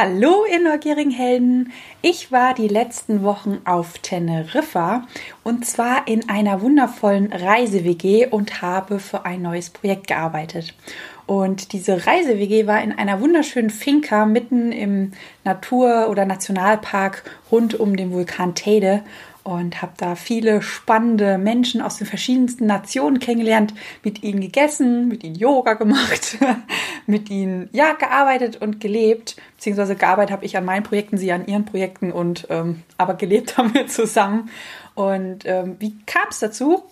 [0.00, 1.72] Hallo, ihr neugierigen Helden!
[2.02, 5.08] Ich war die letzten Wochen auf Teneriffa
[5.42, 10.72] und zwar in einer wundervollen Reise-WG und habe für ein neues Projekt gearbeitet.
[11.26, 15.10] Und diese Reise-WG war in einer wunderschönen Finca mitten im
[15.42, 19.02] Natur- oder Nationalpark rund um den Vulkan Teide
[19.48, 23.72] und habe da viele spannende Menschen aus den verschiedensten Nationen kennengelernt,
[24.04, 26.36] mit ihnen gegessen, mit ihnen Yoga gemacht,
[27.06, 31.46] mit ihnen ja gearbeitet und gelebt, beziehungsweise gearbeitet habe ich an meinen Projekten, sie an
[31.46, 34.50] ihren Projekten und ähm, aber gelebt haben wir zusammen.
[34.94, 36.82] Und ähm, wie kam es dazu?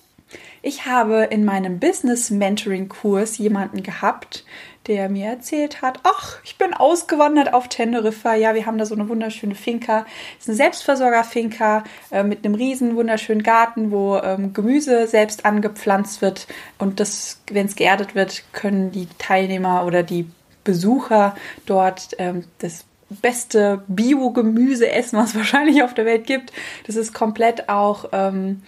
[0.63, 4.47] Ich habe in meinem Business Mentoring Kurs jemanden gehabt,
[4.87, 8.35] der mir erzählt hat, ach, ich bin ausgewandert auf Teneriffa.
[8.35, 10.07] Ja, wir haben da so eine wunderschöne Finca.
[10.39, 16.23] Das ist eine Selbstversorger-Finca äh, mit einem riesen wunderschönen Garten, wo ähm, Gemüse selbst angepflanzt
[16.23, 16.47] wird.
[16.79, 20.31] Und das, wenn es geerdet wird, können die Teilnehmer oder die
[20.65, 26.53] Besucher dort ähm, das beste Bio-Gemüse essen, was es wahrscheinlich auf der Welt gibt.
[26.87, 28.63] Das ist komplett auch ähm,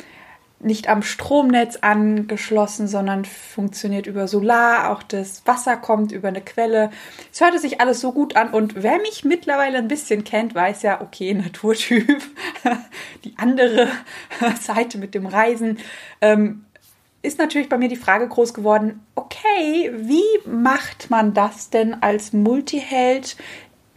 [0.60, 4.90] nicht am Stromnetz angeschlossen, sondern funktioniert über Solar.
[4.90, 6.90] Auch das Wasser kommt über eine Quelle.
[7.32, 8.50] Es hörte sich alles so gut an.
[8.50, 12.22] Und wer mich mittlerweile ein bisschen kennt, weiß ja, okay, Naturtyp.
[13.24, 13.88] Die andere
[14.60, 15.78] Seite mit dem Reisen.
[16.20, 16.64] Ähm,
[17.20, 22.32] ist natürlich bei mir die Frage groß geworden, okay, wie macht man das denn als
[22.32, 23.36] Multiheld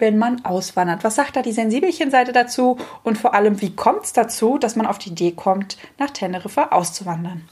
[0.01, 1.05] wenn man auswandert.
[1.05, 2.77] Was sagt da die Sensibelchen-Seite dazu?
[3.03, 6.69] Und vor allem, wie kommt es dazu, dass man auf die Idee kommt, nach Teneriffa
[6.71, 7.47] auszuwandern?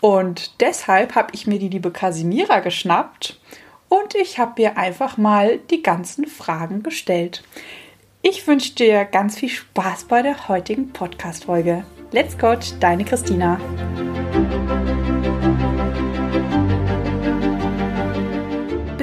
[0.00, 3.40] Und deshalb habe ich mir die liebe Casimira geschnappt
[3.88, 7.42] und ich habe ihr einfach mal die ganzen Fragen gestellt.
[8.22, 11.84] Ich wünsche dir ganz viel Spaß bei der heutigen Podcast-Folge.
[12.12, 13.58] Let's go, deine Christina.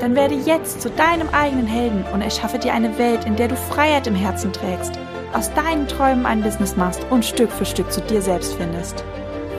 [0.00, 3.56] Dann werde jetzt zu deinem eigenen Helden und erschaffe dir eine Welt, in der du
[3.56, 4.92] Freiheit im Herzen trägst,
[5.32, 9.04] aus deinen Träumen ein Business machst und Stück für Stück zu dir selbst findest.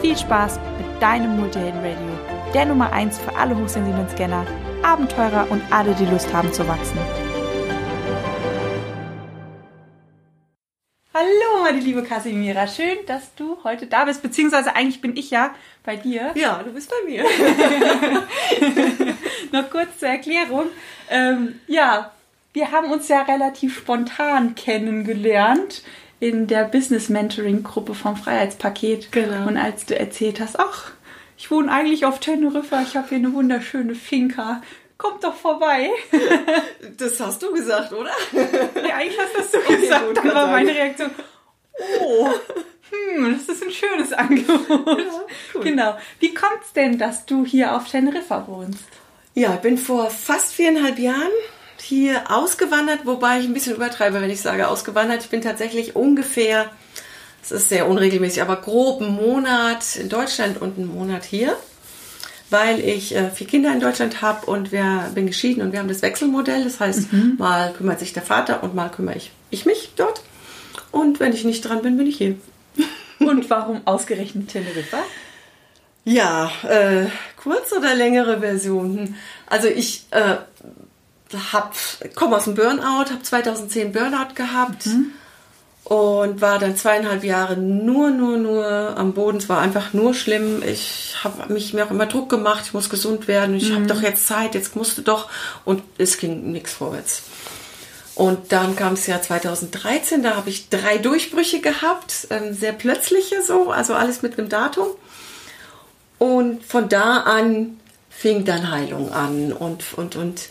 [0.02, 4.46] Viel Spaß mit deinem Multihelden Radio, der Nummer 1 für alle hochsensiblen Scanner,
[4.82, 6.98] Abenteurer und alle, die Lust haben zu wachsen.
[11.70, 12.66] Meine liebe Kasimira.
[12.66, 14.24] Schön, dass du heute da bist.
[14.24, 15.54] Beziehungsweise eigentlich bin ich ja
[15.84, 16.32] bei dir.
[16.34, 17.24] Ja, du bist bei mir.
[19.52, 20.66] Noch kurz zur Erklärung.
[21.12, 22.12] Ähm, ja,
[22.54, 25.84] wir haben uns ja relativ spontan kennengelernt
[26.20, 29.12] in der Business Mentoring Gruppe vom Freiheitspaket.
[29.12, 29.48] Genau.
[29.48, 30.94] Und als du erzählt hast, ach,
[31.38, 34.64] ich wohne eigentlich auf Teneriffa, ich habe hier eine wunderschöne Finca.
[34.98, 35.92] Kommt doch vorbei.
[36.98, 38.10] Das hast du gesagt, oder?
[38.34, 40.08] Ja, eigentlich hast das du gesagt.
[40.08, 41.12] gut, Dann war meine Reaktion,
[42.02, 42.30] oh,
[42.90, 44.70] hm, das ist ein schönes Angebot.
[45.54, 45.64] cool.
[45.64, 45.98] Genau.
[46.20, 48.84] Wie kommt es denn, dass du hier auf Teneriffa wohnst?
[49.36, 51.32] Ja, ich bin vor fast viereinhalb Jahren
[51.82, 55.24] hier ausgewandert, wobei ich ein bisschen übertreibe, wenn ich sage ausgewandert.
[55.24, 56.70] Ich bin tatsächlich ungefähr,
[57.42, 61.56] es ist sehr unregelmäßig, aber grob einen Monat in Deutschland und einen Monat hier,
[62.50, 65.88] weil ich äh, vier Kinder in Deutschland habe und wir bin geschieden und wir haben
[65.88, 66.64] das Wechselmodell.
[66.64, 70.22] Das heißt, mal kümmert sich der Vater und mal kümmere ich, ich mich dort.
[70.92, 72.36] Und wenn ich nicht dran bin, bin ich hier.
[73.20, 75.00] Und warum ausgerechnet Teneriffa?
[76.06, 78.98] Ja, äh, kurz oder längere Version?
[78.98, 79.16] Hm.
[79.48, 80.38] Also ich äh,
[81.52, 81.76] hab,
[82.16, 84.88] komme aus dem Burnout, habe 2010 Burnout gehabt
[85.84, 89.38] und war dann zweieinhalb Jahre nur, nur, nur am Boden.
[89.38, 90.62] Es war einfach nur schlimm.
[90.64, 93.56] Ich habe mich mir auch immer Druck gemacht, ich muss gesund werden.
[93.56, 95.30] Ich habe doch jetzt Zeit, jetzt musst du doch.
[95.66, 97.24] Und es ging nichts vorwärts.
[98.20, 103.42] Und dann kam das Jahr 2013, da habe ich drei Durchbrüche gehabt, ähm, sehr plötzliche
[103.42, 104.88] so, also alles mit einem Datum.
[106.18, 107.80] Und von da an
[108.10, 110.50] fing dann Heilung an und, und, und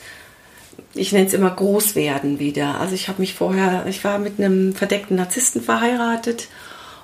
[0.94, 2.80] ich nenne es immer Großwerden wieder.
[2.80, 6.48] Also ich habe mich vorher, ich war mit einem verdeckten Narzissten verheiratet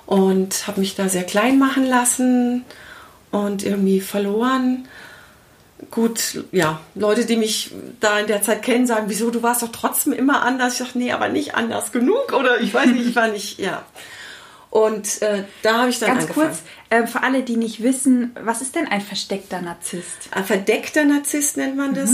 [0.07, 2.65] und habe mich da sehr klein machen lassen
[3.29, 4.87] und irgendwie verloren.
[5.91, 9.71] Gut, ja, Leute, die mich da in der Zeit kennen, sagen, wieso, du warst doch
[9.71, 10.73] trotzdem immer anders.
[10.73, 13.83] Ich dachte, nee, aber nicht anders genug oder ich weiß nicht, ich war nicht, ja.
[14.69, 16.47] Und äh, da habe ich dann Ganz angefangen.
[16.49, 20.29] kurz, äh, für alle, die nicht wissen, was ist denn ein versteckter Narzisst?
[20.31, 22.11] Ein verdeckter Narzisst nennt man das.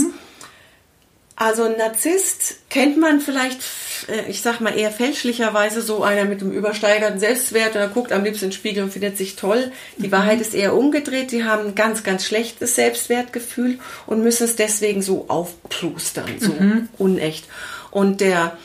[1.42, 3.58] Also ein Narzisst kennt man vielleicht,
[4.06, 8.22] äh, ich sag mal eher fälschlicherweise so einer mit einem übersteigerten Selbstwert oder guckt am
[8.22, 9.72] liebsten in den Spiegel und findet sich toll.
[9.96, 10.12] Die mhm.
[10.12, 11.32] Wahrheit ist eher umgedreht.
[11.32, 16.88] Die haben ein ganz, ganz schlechtes Selbstwertgefühl und müssen es deswegen so aufplustern, so mhm.
[16.96, 17.46] unecht.
[17.90, 18.56] Und der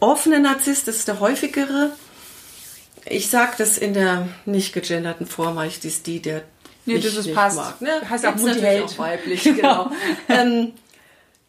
[0.00, 1.90] offene Narzisst ist der häufigere.
[3.04, 6.44] Ich sage das in der nicht gegenderten Form, weil ich dies die, der
[6.84, 7.56] Nee, das ist passt.
[7.56, 7.90] Mag, ne?
[8.08, 8.34] Heißt auch.
[8.34, 9.90] Auch weiblich, genau.
[10.28, 10.72] ähm,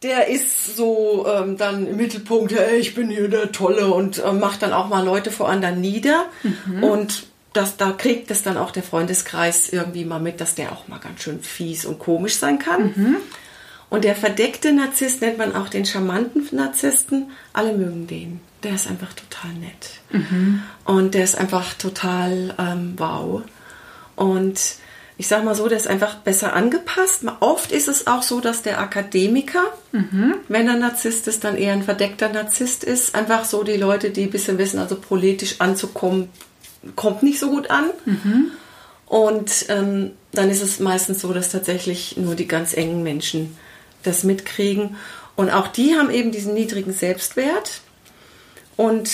[0.03, 4.31] der ist so ähm, dann im Mittelpunkt, hey, ich bin hier der Tolle und äh,
[4.33, 6.25] macht dann auch mal Leute vor anderen nieder.
[6.43, 6.83] Mhm.
[6.83, 7.23] Und
[7.53, 10.99] das, da kriegt es dann auch der Freundeskreis irgendwie mal mit, dass der auch mal
[10.99, 12.93] ganz schön fies und komisch sein kann.
[12.95, 13.17] Mhm.
[13.89, 17.31] Und der verdeckte Narzisst nennt man auch den charmanten Narzissten.
[17.53, 18.41] Alle mögen den.
[18.63, 19.99] Der ist einfach total nett.
[20.09, 20.63] Mhm.
[20.83, 23.43] Und der ist einfach total ähm, wow.
[24.15, 24.59] Und
[25.17, 27.23] ich sage mal so, der ist einfach besser angepasst.
[27.39, 30.35] Oft ist es auch so, dass der Akademiker, mhm.
[30.47, 33.13] wenn er Narzisst ist, dann eher ein verdeckter Narzisst ist.
[33.13, 36.29] Einfach so die Leute, die ein bisschen wissen, also politisch anzukommen,
[36.95, 37.85] kommt nicht so gut an.
[38.05, 38.51] Mhm.
[39.05, 43.55] Und ähm, dann ist es meistens so, dass tatsächlich nur die ganz engen Menschen
[44.01, 44.95] das mitkriegen.
[45.35, 47.81] Und auch die haben eben diesen niedrigen Selbstwert
[48.77, 49.09] und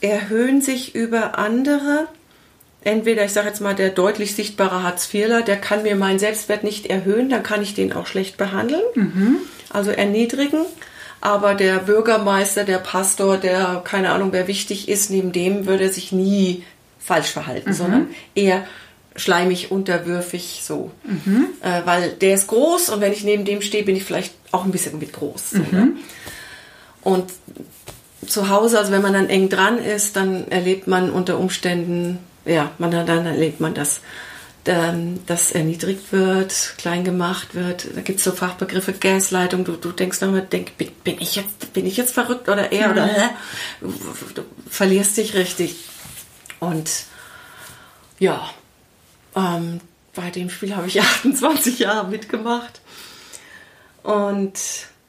[0.00, 2.08] erhöhen sich über andere
[2.84, 6.86] entweder, ich sage jetzt mal, der deutlich sichtbare Hartz-IVler, der kann mir meinen Selbstwert nicht
[6.86, 9.36] erhöhen, dann kann ich den auch schlecht behandeln, mhm.
[9.70, 10.64] also erniedrigen.
[11.20, 15.92] Aber der Bürgermeister, der Pastor, der keine Ahnung, wer wichtig ist, neben dem würde er
[15.92, 16.64] sich nie
[16.98, 17.74] falsch verhalten, mhm.
[17.74, 18.64] sondern eher
[19.14, 20.90] schleimig, unterwürfig, so.
[21.04, 21.48] Mhm.
[21.60, 24.64] Äh, weil der ist groß und wenn ich neben dem stehe, bin ich vielleicht auch
[24.64, 25.50] ein bisschen mit groß.
[25.50, 25.66] So, ne?
[25.72, 25.96] Mhm.
[27.02, 27.26] Und
[28.26, 32.70] zu Hause, also wenn man dann eng dran ist, dann erlebt man unter Umständen ja,
[32.78, 34.00] man, dann erlebt man das,
[34.66, 37.88] ähm, dass erniedrigt wird, klein gemacht wird.
[37.94, 39.64] Da gibt es so Fachbegriffe Gasleitung.
[39.64, 42.86] Du, du denkst nochmal, denk, bin, bin, ich jetzt, bin ich jetzt verrückt oder er
[42.86, 42.92] mhm.
[42.92, 43.28] oder hä?
[43.80, 43.88] Du,
[44.34, 45.76] du verlierst dich richtig.
[46.60, 46.90] Und
[48.18, 48.48] ja,
[49.34, 49.80] ähm,
[50.14, 52.80] bei dem Spiel habe ich 28 Jahre mitgemacht.
[54.02, 54.58] Und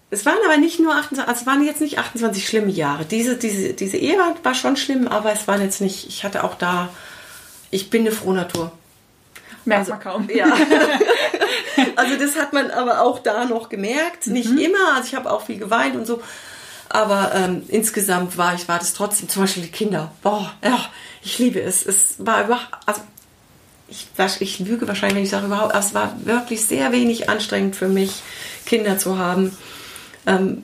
[0.09, 3.05] es waren aber nicht nur 28, also es waren jetzt nicht 28 schlimme Jahre.
[3.05, 6.55] Diese, diese, diese Ehe war schon schlimm, aber es waren jetzt nicht, ich hatte auch
[6.55, 6.89] da
[7.73, 8.71] ich bin eine Frohnatur.
[9.65, 10.29] Merkt also, man kaum.
[10.33, 10.45] Ja.
[11.95, 14.27] also das hat man aber auch da noch gemerkt.
[14.27, 14.57] Nicht mhm.
[14.57, 16.21] immer, also ich habe auch viel geweint und so.
[16.89, 20.11] Aber ähm, insgesamt war ich, war das trotzdem, zum Beispiel die Kinder.
[20.21, 20.79] Boah, ja,
[21.23, 21.85] ich liebe es.
[21.85, 23.01] Es war überhaupt, also
[23.87, 24.07] ich,
[24.39, 28.21] ich lüge wahrscheinlich, wenn ich sage überhaupt, es war wirklich sehr wenig anstrengend für mich,
[28.65, 29.57] Kinder zu haben.
[30.25, 30.63] Ähm,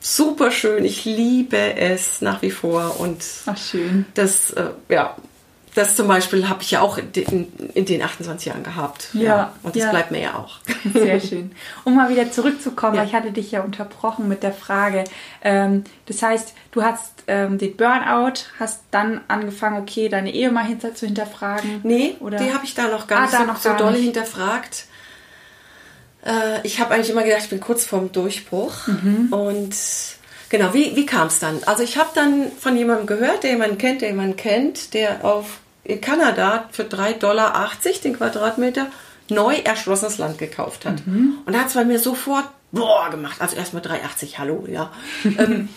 [0.00, 4.06] super schön, ich liebe es nach wie vor und Ach, schön.
[4.14, 5.16] das, äh, ja,
[5.76, 9.10] das zum Beispiel habe ich ja auch in, in, den 28 Jahren gehabt.
[9.12, 9.22] Ja.
[9.22, 9.52] ja.
[9.62, 9.90] Und das ja.
[9.90, 10.56] bleibt mir ja auch.
[10.94, 11.52] Sehr schön.
[11.84, 13.04] Um mal wieder zurückzukommen, ja.
[13.04, 15.04] ich hatte dich ja unterbrochen mit der Frage.
[15.42, 20.64] Ähm, das heißt, du hast ähm, den Burnout, hast dann angefangen, okay, deine Ehe mal
[20.64, 21.80] hinter, zu hinterfragen.
[21.82, 22.38] Nee, Oder?
[22.38, 24.86] die habe ich da noch gar ah, nicht so, noch so doll hinterfragt.
[26.24, 28.86] Äh, ich habe eigentlich immer gedacht, ich bin kurz vorm Durchbruch.
[28.86, 29.28] Mhm.
[29.30, 29.76] Und
[30.48, 31.62] genau, wie, wie kam es dann?
[31.64, 35.58] Also ich habe dann von jemandem gehört, der jemanden kennt, der jemanden kennt, der auf
[35.86, 37.70] in Kanada für 3,80 Dollar
[38.04, 38.86] den Quadratmeter
[39.28, 41.06] neu erschlossenes Land gekauft hat.
[41.06, 41.38] Mhm.
[41.44, 43.40] Und da hat es bei mir sofort boah gemacht.
[43.40, 44.92] Also erstmal 3,80, hallo, ja.
[45.24, 45.68] ähm,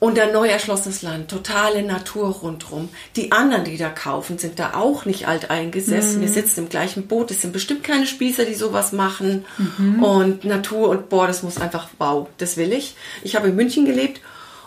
[0.00, 2.88] und ein neu erschlossenes Land, totale Natur rundherum.
[3.16, 6.18] Die anderen, die da kaufen, sind da auch nicht alt eingesessen.
[6.18, 6.22] Mhm.
[6.22, 7.30] Wir sitzen im gleichen Boot.
[7.30, 9.44] Es sind bestimmt keine Spießer, die sowas machen.
[9.56, 10.02] Mhm.
[10.02, 12.96] Und Natur und boah, das muss einfach, wow, das will ich.
[13.22, 14.20] Ich habe in München gelebt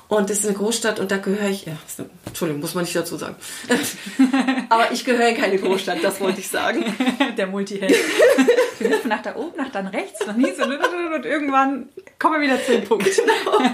[0.09, 2.95] und das ist eine Großstadt und da gehöre ich, ja, eine, Entschuldigung, muss man nicht
[2.95, 3.35] dazu sagen.
[4.69, 6.85] Aber ich gehöre in keine Großstadt, das wollte ich sagen.
[7.37, 7.93] Der Multiheld.
[8.79, 12.41] Wir hüpfen nach da oben, nach dann rechts, nach links und, und irgendwann kommen wir
[12.41, 13.05] wieder zu dem Punkt.
[13.05, 13.69] Genau.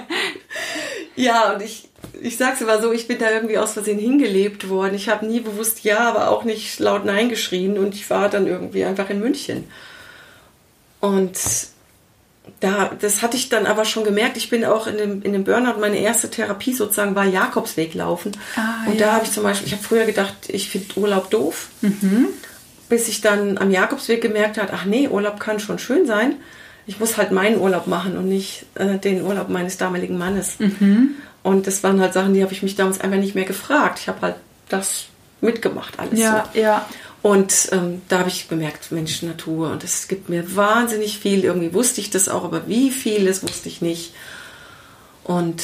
[1.15, 4.95] Ja, und ich, ich sag's immer so, ich bin da irgendwie aus Versehen hingelebt worden.
[4.95, 8.47] Ich habe nie bewusst Ja, aber auch nicht laut Nein geschrien und ich war dann
[8.47, 9.65] irgendwie einfach in München.
[10.99, 11.37] Und
[12.59, 14.37] da, das hatte ich dann aber schon gemerkt.
[14.37, 18.31] Ich bin auch in dem, in dem Burnout, meine erste Therapie sozusagen war Jakobsweg laufen.
[18.55, 19.07] Ah, und ja.
[19.07, 21.69] da habe ich zum Beispiel, ich habe früher gedacht, ich finde Urlaub doof.
[21.81, 22.27] Mhm.
[22.89, 26.35] Bis ich dann am Jakobsweg gemerkt habe, ach nee, Urlaub kann schon schön sein.
[26.85, 30.59] Ich muss halt meinen Urlaub machen und nicht äh, den Urlaub meines damaligen Mannes.
[30.59, 31.15] Mhm.
[31.43, 33.99] Und das waren halt Sachen, die habe ich mich damals einfach nicht mehr gefragt.
[33.99, 34.35] Ich habe halt
[34.69, 35.05] das
[35.41, 36.19] mitgemacht alles.
[36.19, 36.59] Ja, so.
[36.59, 36.85] ja.
[37.23, 39.71] Und ähm, da habe ich bemerkt, Mensch, Natur.
[39.71, 41.45] Und es gibt mir wahnsinnig viel.
[41.45, 44.13] Irgendwie wusste ich das auch, aber wie viel, das wusste ich nicht.
[45.23, 45.63] Und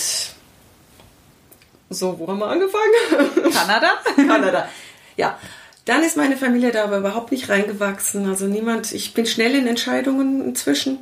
[1.89, 3.51] so, wo haben wir angefangen?
[3.53, 3.89] Kanada?
[4.15, 4.69] Kanada.
[5.17, 5.37] Ja.
[5.83, 8.29] Dann ist meine Familie da aber überhaupt nicht reingewachsen.
[8.29, 10.99] Also niemand, ich bin schnell in Entscheidungen inzwischen.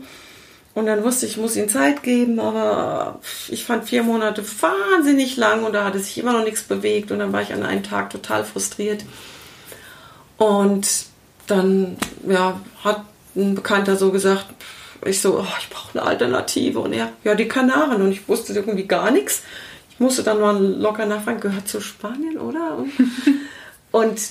[0.73, 5.37] Und dann wusste ich, ich muss ihm Zeit geben, aber ich fand vier Monate wahnsinnig
[5.37, 7.83] lang und da hatte sich immer noch nichts bewegt und dann war ich an einem
[7.83, 9.03] Tag total frustriert.
[10.37, 10.87] Und
[11.47, 14.45] dann ja, hat ein Bekannter so gesagt,
[15.05, 16.79] ich so, oh, ich brauche eine Alternative.
[16.79, 18.01] Und er, ja, die Kanaren.
[18.01, 19.43] Und ich wusste irgendwie gar nichts.
[19.91, 22.77] Ich musste dann mal locker nachfragen, gehört zu Spanien, oder?
[22.77, 22.91] Und,
[23.91, 24.21] und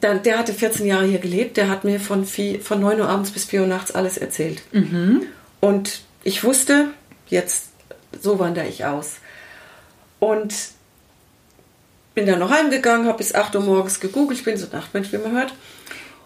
[0.00, 1.56] dann, der hatte 14 Jahre hier gelebt.
[1.56, 4.62] Der hat mir von, vier, von 9 Uhr abends bis 4 Uhr nachts alles erzählt.
[4.72, 5.22] Mhm.
[5.60, 6.88] Und ich wusste,
[7.28, 7.68] jetzt,
[8.20, 9.16] so wandere ich aus.
[10.18, 10.54] Und
[12.14, 14.38] bin dann noch heimgegangen, habe bis 8 Uhr morgens gegoogelt.
[14.38, 15.54] Ich bin so ein Nachtmensch, wie man hört.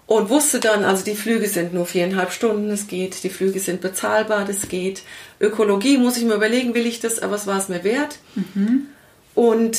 [0.07, 3.23] Und wusste dann, also die Flüge sind nur viereinhalb Stunden, es geht.
[3.25, 5.03] Die Flüge sind bezahlbar, das geht.
[5.39, 8.19] Ökologie muss ich mir überlegen, will ich das, aber es war es mir wert.
[8.35, 8.87] Mhm.
[9.35, 9.79] Und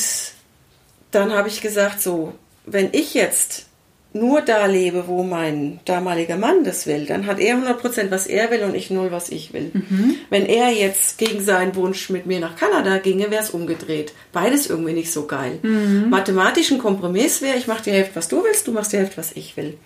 [1.10, 3.66] dann habe ich gesagt, so, wenn ich jetzt
[4.12, 8.50] nur da lebe, wo mein damaliger Mann das will, dann hat er 100% was er
[8.50, 9.70] will und ich null, was ich will.
[9.72, 10.16] Mhm.
[10.30, 14.12] Wenn er jetzt gegen seinen Wunsch mit mir nach Kanada ginge, wäre es umgedreht.
[14.32, 15.60] Beides irgendwie nicht so geil.
[15.62, 16.10] Mhm.
[16.10, 19.18] Mathematisch ein Kompromiss wäre, ich mache die Hälfte, was du willst, du machst die Hälfte,
[19.18, 19.78] was ich will.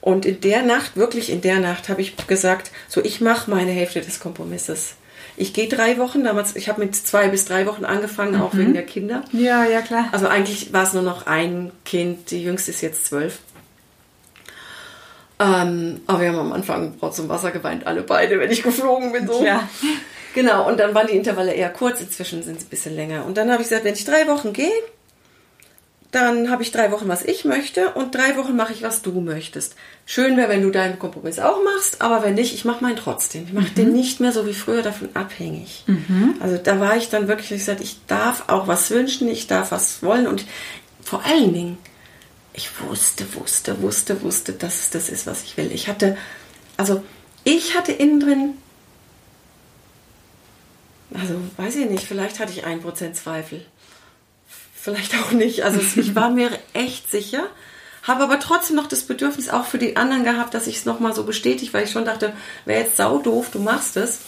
[0.00, 3.72] Und in der Nacht, wirklich in der Nacht, habe ich gesagt, so ich mache meine
[3.72, 4.94] Hälfte des Kompromisses.
[5.36, 8.42] Ich gehe drei Wochen, damals, ich habe mit zwei bis drei Wochen angefangen, mhm.
[8.42, 9.24] auch wegen der Kinder.
[9.32, 10.08] Ja, ja, klar.
[10.12, 13.38] Also eigentlich war es nur noch ein Kind, die jüngste ist jetzt zwölf.
[15.40, 19.26] Ähm, aber wir haben am Anfang zum Wasser geweint, alle beide, wenn ich geflogen bin.
[19.26, 19.44] So.
[19.44, 19.68] Ja.
[20.34, 23.24] Genau, und dann waren die Intervalle eher kurz, inzwischen sind es ein bisschen länger.
[23.24, 24.70] Und dann habe ich gesagt, wenn ich drei Wochen gehe,
[26.10, 29.20] dann habe ich drei Wochen, was ich möchte und drei Wochen mache ich, was du
[29.20, 29.74] möchtest.
[30.06, 33.44] Schön wäre, wenn du deinen Kompromiss auch machst, aber wenn nicht, ich mache meinen trotzdem.
[33.44, 33.74] Ich mache mhm.
[33.74, 35.84] den nicht mehr so wie früher davon abhängig.
[35.86, 36.36] Mhm.
[36.40, 39.70] Also da war ich dann wirklich, ich gesagt, ich darf auch was wünschen, ich darf
[39.70, 40.46] was wollen und
[41.02, 41.78] vor allen Dingen,
[42.58, 45.70] ich wusste, wusste, wusste, wusste, dass es das ist, was ich will.
[45.72, 46.18] Ich hatte,
[46.76, 47.04] also
[47.44, 48.54] ich hatte innen drin,
[51.14, 53.64] also weiß ich nicht, vielleicht hatte ich ein Prozent Zweifel.
[54.74, 55.64] Vielleicht auch nicht.
[55.64, 57.46] Also ich war mir echt sicher,
[58.02, 61.14] habe aber trotzdem noch das Bedürfnis auch für die anderen gehabt, dass ich es nochmal
[61.14, 62.32] so bestätige, weil ich schon dachte,
[62.64, 64.20] wäre jetzt sau doof, du machst es.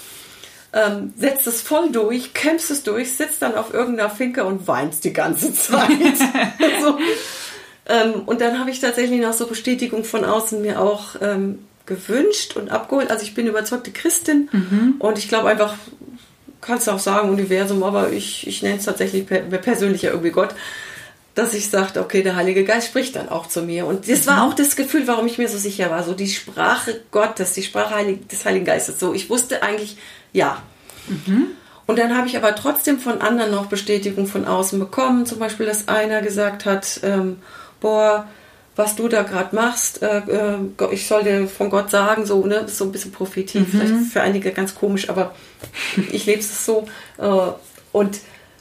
[0.73, 5.03] Ähm, setzt es voll durch, kämpfst es durch, sitzt dann auf irgendeiner Finke und weinst
[5.03, 5.91] die ganze Zeit.
[6.81, 6.97] so.
[7.87, 12.57] Ähm, und dann habe ich tatsächlich noch so Bestätigung von außen mir auch ähm, gewünscht
[12.57, 13.11] und abgeholt.
[13.11, 14.95] Also ich bin überzeugte Christin mhm.
[14.99, 15.75] und ich glaube einfach,
[16.61, 20.31] kannst du auch sagen Universum, aber ich, ich nenne es tatsächlich per, persönlich ja irgendwie
[20.31, 20.55] Gott,
[21.35, 23.87] dass ich sagte, okay, der Heilige Geist spricht dann auch zu mir.
[23.87, 24.51] Und das war mhm.
[24.51, 26.03] auch das Gefühl, warum ich mir so sicher war.
[26.03, 28.99] So die Sprache Gottes, die Sprache des Heiligen Geistes.
[28.99, 29.97] So, ich wusste eigentlich,
[30.33, 30.63] ja.
[31.09, 31.47] Mhm.
[31.87, 35.27] Und dann habe ich aber trotzdem von anderen noch Bestätigung von außen bekommen.
[35.27, 37.39] Zum Beispiel, dass einer gesagt hat, ähm,
[37.81, 38.29] boah,
[38.77, 40.59] was du da gerade machst, äh, äh,
[40.93, 43.67] ich soll dir von Gott sagen, so, ne, ist so ein bisschen Prophetie, mhm.
[43.67, 45.35] vielleicht für einige ganz komisch, aber
[46.13, 46.87] ich lebe es so.
[47.19, 47.53] Äh,
[47.93, 48.21] und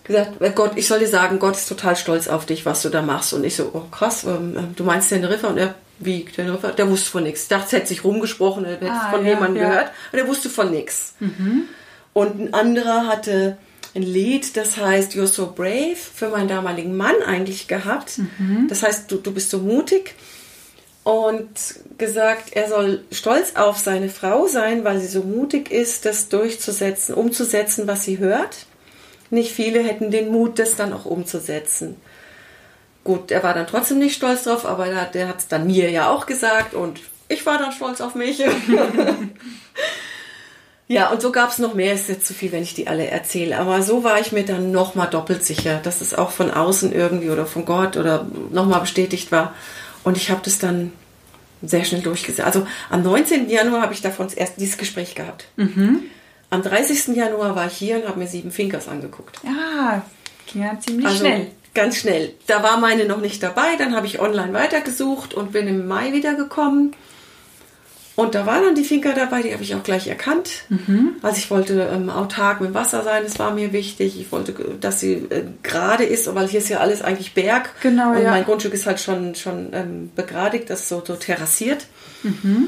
[0.10, 2.90] gesagt, äh, Gott, ich soll dir sagen, Gott ist total stolz auf dich, was du
[2.90, 3.34] da machst.
[3.34, 5.48] Und ich so, oh krass, ähm, äh, du meinst Teneriffa?
[5.48, 6.72] Und er, wie Teneriffa?
[6.72, 7.44] Der wusste von nichts.
[7.44, 9.70] Ich dachte, es hätte sich rumgesprochen, er hätte ah, von ja, jemandem ja.
[9.70, 9.92] gehört.
[10.12, 11.14] Und er wusste von nichts.
[11.20, 11.64] Mhm.
[12.14, 13.58] Und ein anderer hatte
[13.96, 18.20] ein Lied, das heißt You're So Brave, für meinen damaligen Mann eigentlich gehabt.
[18.20, 18.68] Mhm.
[18.70, 20.16] Das heißt, du, du bist so mutig.
[21.04, 21.50] Und
[21.98, 27.16] gesagt, er soll stolz auf seine Frau sein, weil sie so mutig ist, das durchzusetzen,
[27.16, 28.68] umzusetzen, was sie hört.
[29.32, 31.96] Nicht viele hätten den Mut, das dann auch umzusetzen.
[33.04, 36.12] Gut, er war dann trotzdem nicht stolz drauf, aber der hat es dann mir ja
[36.12, 38.44] auch gesagt und ich war dann stolz auf mich.
[40.92, 43.06] Ja, und so gab es noch mehr, ist jetzt zu viel, wenn ich die alle
[43.06, 43.60] erzähle.
[43.60, 47.30] Aber so war ich mir dann nochmal doppelt sicher, dass es auch von außen irgendwie
[47.30, 49.54] oder von Gott oder nochmal bestätigt war.
[50.04, 50.92] Und ich habe das dann
[51.62, 52.42] sehr schnell durchgesetzt.
[52.42, 53.52] Also am 19.
[53.52, 55.46] Januar habe ich davon erst dieses Gespräch gehabt.
[55.58, 56.06] Mhm.
[56.50, 57.16] Am 30.
[57.16, 59.40] Januar war ich hier und habe mir sieben Finkers angeguckt.
[59.44, 60.02] Ja,
[60.56, 61.52] ja ziemlich also, schnell.
[61.76, 62.34] Ganz schnell.
[62.48, 66.14] Da war meine noch nicht dabei, dann habe ich online weitergesucht und bin im Mai
[66.14, 66.96] wiedergekommen.
[68.20, 70.66] Und da war dann die Finca dabei, die habe ich auch gleich erkannt.
[70.68, 71.16] Mhm.
[71.22, 74.20] Also ich wollte ähm, autark mit Wasser sein, das war mir wichtig.
[74.20, 77.70] Ich wollte, dass sie äh, gerade ist, weil hier ist ja alles eigentlich Berg.
[77.82, 78.32] Genau, und ja.
[78.32, 81.86] mein Grundstück ist halt schon, schon ähm, begradigt, das so, so terrassiert.
[82.24, 82.68] Mhm.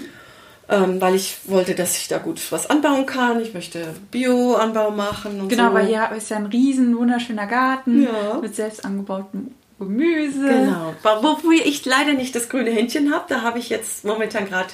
[0.69, 3.41] Ähm, weil ich wollte, dass ich da gut was anbauen kann.
[3.41, 5.41] Ich möchte Bio-Anbau machen.
[5.41, 5.73] Und genau, so.
[5.73, 8.39] weil hier ist ja ein riesen, wunderschöner Garten ja.
[8.41, 10.47] mit selbst angebautem Gemüse.
[10.47, 10.93] Genau.
[11.21, 14.69] Wofür ich leider nicht das grüne Händchen habe, da habe ich jetzt momentan gerade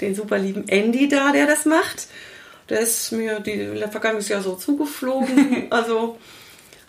[0.00, 2.08] den super lieben Andy da, der das macht.
[2.68, 5.66] Der ist mir die, vergangenes Jahr so zugeflogen.
[5.70, 6.18] also,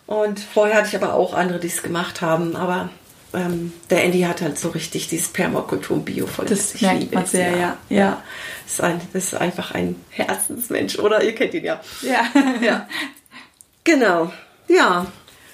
[0.08, 2.56] und vorher hatte ich aber auch andere, die es gemacht haben.
[2.56, 2.90] Aber
[3.34, 6.46] ähm, der Andy hat halt so richtig dieses Permakultur und Bio voll.
[6.46, 7.58] Das ich merkt man sehr, ja.
[7.58, 7.78] ja.
[7.90, 8.24] ja.
[8.64, 11.24] Das, ist ein, das ist einfach ein Herzensmensch, oder?
[11.24, 11.80] Ihr kennt ihn ja.
[12.02, 12.26] Ja.
[12.62, 12.88] ja.
[13.84, 14.32] Genau.
[14.68, 15.06] Ja.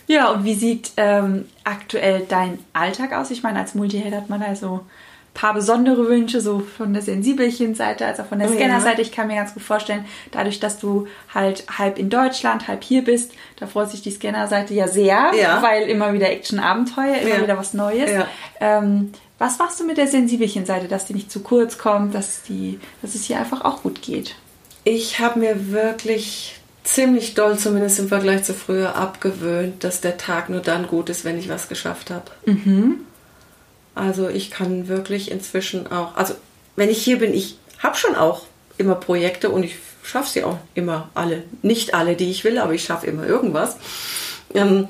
[0.07, 3.31] Ja, und wie sieht ähm, aktuell dein Alltag aus?
[3.31, 4.85] Ich meine, als Multiheld hat man da so
[5.33, 9.01] paar besondere Wünsche, so von der Sensibelchen-Seite als auch von der oh, Scanner-Seite.
[9.01, 13.03] Ich kann mir ganz gut vorstellen, dadurch, dass du halt halb in Deutschland, halb hier
[13.03, 15.61] bist, da freut sich die Scanner-Seite ja sehr, ja.
[15.61, 17.41] weil immer wieder Action-Abenteuer, immer ja.
[17.41, 18.11] wieder was Neues.
[18.59, 22.79] Ähm, was machst du mit der Sensibelchen-Seite, dass die nicht zu kurz kommt, dass, die,
[23.01, 24.35] dass es hier einfach auch gut geht?
[24.83, 30.49] Ich habe mir wirklich ziemlich doll, zumindest im Vergleich zu früher, abgewöhnt, dass der Tag
[30.49, 32.31] nur dann gut ist, wenn ich was geschafft habe.
[32.45, 33.05] Mhm.
[33.95, 36.33] Also ich kann wirklich inzwischen auch, also
[36.75, 38.43] wenn ich hier bin, ich habe schon auch
[38.77, 41.43] immer Projekte und ich schaffe sie auch immer alle.
[41.61, 43.77] Nicht alle, die ich will, aber ich schaffe immer irgendwas.
[44.53, 44.87] Ähm,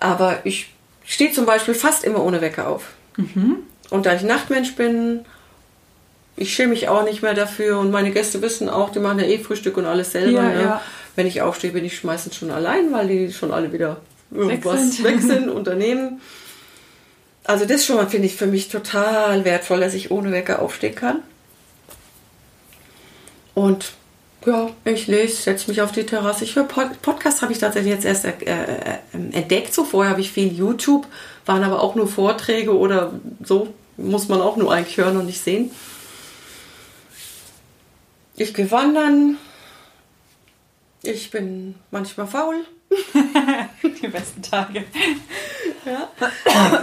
[0.00, 0.72] aber ich
[1.04, 2.84] stehe zum Beispiel fast immer ohne Wecker auf.
[3.16, 3.56] Mhm.
[3.90, 5.24] Und da ich Nachtmensch bin,
[6.36, 9.26] ich schäme mich auch nicht mehr dafür und meine Gäste wissen auch, die machen ja
[9.26, 10.42] eh Frühstück und alles selber.
[10.42, 10.62] Ja, ne?
[10.62, 10.82] ja.
[11.16, 14.00] Wenn ich aufstehe, bin ich meistens schon allein, weil die schon alle wieder
[14.30, 16.20] irgendwas weg sind, weg sind unternehmen.
[17.48, 20.94] Also das schon mal finde ich für mich total wertvoll, dass ich ohne Wecker aufstehen
[20.94, 21.22] kann.
[23.54, 23.92] Und
[24.44, 26.44] ja, ich lese, setze mich auf die Terrasse.
[26.44, 28.98] Ich höre Pod Podcast habe ich tatsächlich jetzt erst äh, äh,
[29.32, 29.72] entdeckt.
[29.72, 31.06] So vorher habe ich viel YouTube,
[31.46, 35.40] waren aber auch nur Vorträge oder so muss man auch nur eigentlich hören und nicht
[35.40, 35.70] sehen.
[38.36, 39.38] Ich gehe wandern.
[41.02, 42.66] Ich bin manchmal faul.
[44.02, 44.84] Die besten Tage.
[45.84, 46.08] Ja.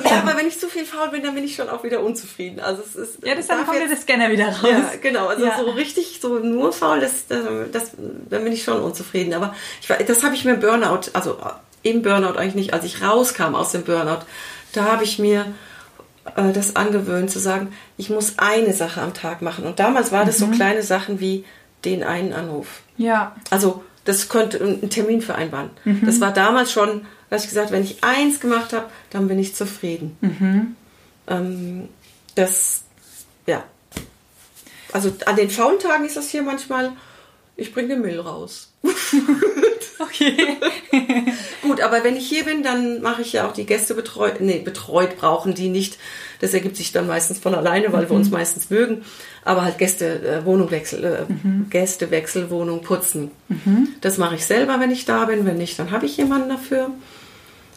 [0.04, 2.60] ja, aber wenn ich zu viel faul bin, dann bin ich schon auch wieder unzufrieden.
[2.60, 3.26] Also es ist.
[3.26, 4.62] Ja, das dann kommt jetzt, der Scanner wieder raus.
[4.64, 5.28] Ja, genau.
[5.28, 5.58] Also Ja.
[5.58, 7.40] so richtig, so nur faul, das, das,
[7.72, 7.92] das,
[8.30, 9.34] dann bin ich schon unzufrieden.
[9.34, 11.38] Aber ich, das habe ich mir im Burnout, also
[11.84, 14.26] im Burnout eigentlich nicht, als ich rauskam aus dem Burnout,
[14.74, 15.46] da habe ich mir
[16.36, 19.66] äh, das angewöhnt zu sagen, ich muss eine Sache am Tag machen.
[19.66, 21.46] Und damals war das so kleine Sachen wie
[21.84, 22.82] den einen Anruf.
[22.98, 23.36] Ja.
[23.52, 25.70] Also das könnte einen Termin vereinbaren.
[26.04, 29.56] Das war damals schon, dass ich gesagt, wenn ich eins gemacht habe, dann bin ich
[29.56, 30.18] zufrieden.
[31.28, 31.90] Ähm,
[32.36, 32.84] das,
[33.46, 33.64] ja.
[34.94, 36.94] Also an den faulen Tagen ist das hier manchmal,
[37.58, 38.72] ich bringe den Müll raus.
[39.98, 40.58] Okay.
[41.62, 44.60] Gut, aber wenn ich hier bin, dann mache ich ja auch die Gäste betreut, nee,
[44.60, 45.98] betreut brauchen die nicht.
[46.42, 49.04] Das ergibt sich dann meistens von alleine, weil wir uns meistens mögen.
[49.46, 51.34] Aber halt Gäste, äh, Wohnungwechsel, äh,
[51.70, 53.32] Gästewechsel, Wohnung putzen.
[54.02, 55.46] Das mache ich selber, wenn ich da bin.
[55.46, 56.92] Wenn nicht, dann habe ich jemanden dafür.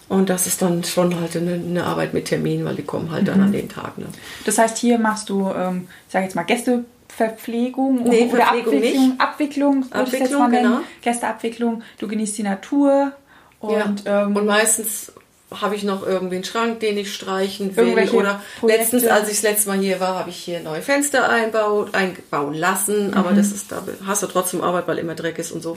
[0.08, 3.28] Und das ist dann schon halt eine, eine Arbeit mit Termin, weil die kommen halt
[3.28, 3.98] dann an den Tag.
[3.98, 4.06] Ne?
[4.46, 8.80] Das heißt, hier machst du, ähm, ich sage jetzt mal, Gästeverpflegung Nee, oder Verpflegung Abwicklung,
[8.80, 9.20] nicht.
[9.20, 10.80] Abwicklung, Abwicklung, genau.
[11.02, 13.12] Gästeabwicklung, du genießt die Natur
[13.60, 14.22] und, ja.
[14.24, 15.12] ähm, und meistens
[15.50, 17.92] habe ich noch irgendwie einen Schrank, den ich streichen will.
[18.10, 18.82] Oder Projekte.
[18.82, 22.54] letztens, als ich das letzte Mal hier war, habe ich hier neue Fenster einbaut, einbauen
[22.54, 23.14] lassen.
[23.14, 25.74] Aber das ist, da hast du trotzdem Arbeit, weil immer Dreck ist und so.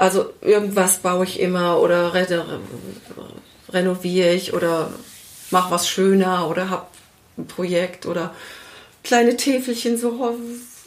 [0.00, 2.26] Also irgendwas baue ich immer oder re
[3.68, 4.90] renoviere ich oder
[5.50, 6.86] mache was schöner oder habe
[7.36, 8.34] ein Projekt oder
[9.04, 10.08] kleine Täfelchen so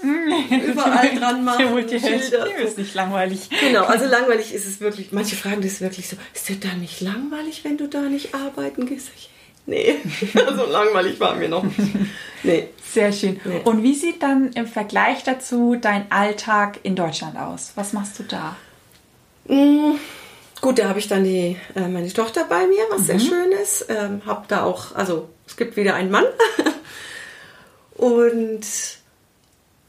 [0.01, 1.87] überall dran machen.
[1.87, 2.45] Schilder.
[2.45, 3.49] Dem ist nicht langweilig.
[3.61, 5.11] Genau, also langweilig ist es wirklich.
[5.11, 8.87] Manche fragen das wirklich so, ist dir da nicht langweilig, wenn du da nicht arbeiten
[8.87, 9.11] gehst?
[9.15, 9.29] Ich,
[9.67, 9.95] nee,
[10.33, 11.63] so langweilig war mir noch.
[11.63, 11.77] nicht.
[12.41, 12.67] Nee.
[12.91, 13.39] Sehr schön.
[13.45, 13.61] Nee.
[13.63, 17.73] Und wie sieht dann im Vergleich dazu dein Alltag in Deutschland aus?
[17.75, 18.55] Was machst du da?
[19.47, 19.95] Mm,
[20.63, 23.85] Gut, da habe ich dann die, äh, meine Tochter bei mir, was sehr schön ist.
[23.89, 26.23] Ähm, hab da auch, also es gibt wieder einen Mann.
[27.95, 28.61] Und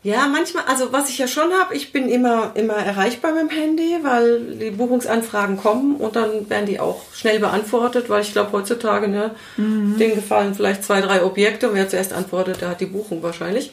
[0.03, 3.49] ja, manchmal, also was ich ja schon habe, ich bin immer, immer erreichbar mit dem
[3.51, 8.53] Handy, weil die Buchungsanfragen kommen und dann werden die auch schnell beantwortet, weil ich glaube
[8.53, 12.87] heutzutage, ne, denen gefallen vielleicht zwei, drei Objekte und wer zuerst antwortet, der hat die
[12.87, 13.73] Buchung wahrscheinlich.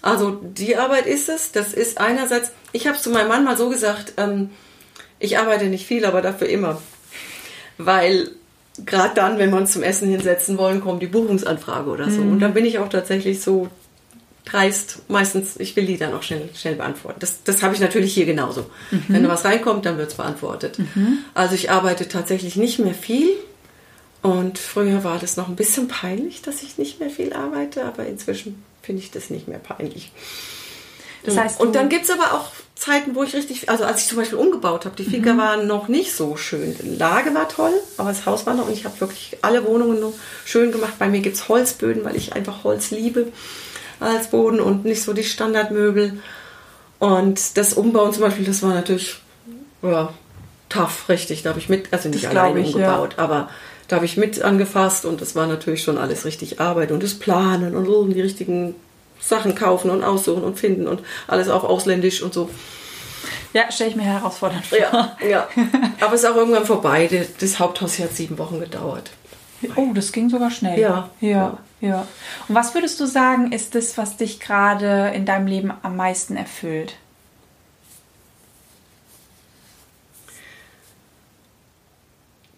[0.00, 1.52] Also die Arbeit ist es.
[1.52, 4.50] Das ist einerseits, ich habe es zu meinem Mann mal so gesagt, ähm,
[5.20, 6.82] ich arbeite nicht viel, aber dafür immer.
[7.78, 8.30] Weil
[8.84, 12.20] gerade dann, wenn wir uns zum Essen hinsetzen wollen, kommt die Buchungsanfrage oder so.
[12.22, 13.68] Und dann bin ich auch tatsächlich so
[14.44, 15.02] dreist.
[15.08, 17.20] Meistens, ich will die dann auch schnell, schnell beantworten.
[17.20, 18.66] Das, das habe ich natürlich hier genauso.
[19.08, 20.78] Wenn da was reinkommt, dann wird es beantwortet.
[21.34, 23.28] Also ich arbeite tatsächlich nicht mehr viel.
[24.22, 28.06] Und früher war das noch ein bisschen peinlich, dass ich nicht mehr viel arbeite, aber
[28.06, 30.12] inzwischen finde ich das nicht mehr peinlich.
[31.24, 34.08] Das heißt, und dann gibt es aber auch Zeiten, wo ich richtig, also als ich
[34.08, 36.74] zum Beispiel umgebaut habe, die Finca waren noch nicht so schön.
[36.82, 40.00] Die Lage war toll, aber das Haus war noch und ich habe wirklich alle Wohnungen
[40.00, 40.14] noch
[40.46, 40.94] schön gemacht.
[40.98, 43.26] Bei mir gibt es Holzböden, weil ich einfach Holz liebe
[44.00, 46.22] als Boden und nicht so die Standardmöbel.
[46.98, 49.16] Und das Umbauen zum Beispiel, das war natürlich
[49.82, 50.14] ja,
[50.70, 51.42] tough, richtig.
[51.42, 53.50] Da habe ich mit, also nicht Das alleine ich, umgebaut, aber
[53.88, 57.14] Da habe ich mit angefasst und das war natürlich schon alles richtig Arbeit und das
[57.18, 58.74] Planen und so, die richtigen
[59.20, 62.50] Sachen kaufen und aussuchen und finden und alles auch ausländisch und so.
[63.52, 64.78] Ja, stelle ich mir herausfordernd vor.
[64.78, 65.48] Ja, ja.
[66.00, 67.26] Aber es ist auch irgendwann vorbei.
[67.40, 69.10] Das Haupthaus hat sieben Wochen gedauert.
[69.76, 70.78] Oh, das ging sogar schnell.
[70.78, 71.10] Ja.
[71.20, 72.06] Ja, ja.
[72.48, 76.36] Und was würdest du sagen, ist das, was dich gerade in deinem Leben am meisten
[76.36, 76.96] erfüllt?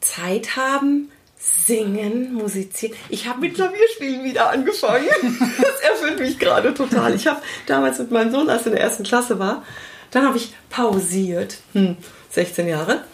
[0.01, 1.11] Zeit haben,
[1.43, 2.95] singen, musizieren.
[3.09, 5.07] Ich habe mit Klavierspielen wieder angefangen.
[5.59, 7.15] Das erfüllt mich gerade total.
[7.15, 9.65] Ich habe damals mit meinem Sohn, als er in der ersten Klasse war,
[10.11, 11.59] dann habe ich pausiert.
[11.73, 11.97] Hm,
[12.31, 13.05] 16 Jahre.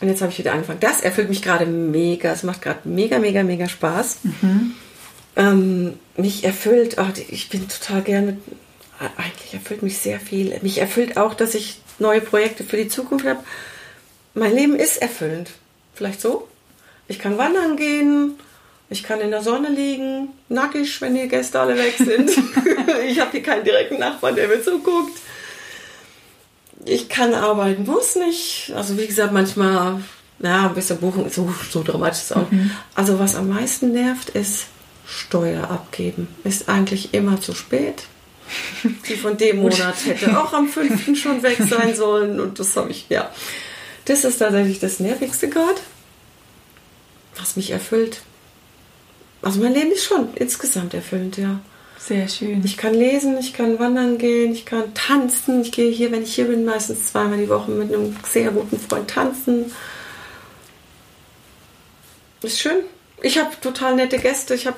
[0.00, 0.80] Und jetzt habe ich wieder angefangen.
[0.80, 2.32] Das erfüllt mich gerade mega.
[2.32, 4.18] Es macht gerade mega, mega, mega Spaß.
[4.22, 4.74] Mhm.
[5.36, 8.36] Ähm, mich erfüllt, oh, ich bin total gerne,
[9.16, 10.56] eigentlich erfüllt mich sehr viel.
[10.62, 13.40] Mich erfüllt auch, dass ich neue Projekte für die Zukunft habe.
[14.34, 15.50] Mein Leben ist erfüllend.
[15.94, 16.48] Vielleicht so?
[17.08, 18.38] Ich kann wandern gehen,
[18.90, 22.30] ich kann in der Sonne liegen, nackig, wenn die Gäste alle weg sind.
[23.08, 25.18] ich habe hier keinen direkten Nachbarn, der mir zuguckt.
[26.84, 28.72] Ich kann arbeiten, muss nicht.
[28.74, 30.00] Also wie gesagt, manchmal,
[30.38, 32.50] ja, ein bisschen buchen, so, so dramatisch ist auch.
[32.50, 32.70] Mhm.
[32.94, 34.66] Also was am meisten nervt, ist
[35.06, 36.28] Steuer abgeben.
[36.44, 38.04] Ist eigentlich immer zu spät.
[39.08, 41.18] Die von dem Monat hätte auch am 5.
[41.18, 42.40] schon weg sein sollen.
[42.40, 43.30] Und das habe ich, ja.
[44.06, 45.80] Das ist tatsächlich das Nervigste gerade,
[47.38, 48.22] was mich erfüllt.
[49.42, 51.60] Also mein Leben ist schon insgesamt erfüllend, ja.
[51.98, 52.62] Sehr schön.
[52.64, 55.62] Ich kann lesen, ich kann wandern gehen, ich kann tanzen.
[55.62, 58.78] Ich gehe hier, wenn ich hier bin, meistens zweimal die Woche mit einem sehr guten
[58.78, 59.72] Freund tanzen.
[62.42, 62.78] Ist schön.
[63.20, 64.54] Ich habe total nette Gäste.
[64.54, 64.76] Ich habe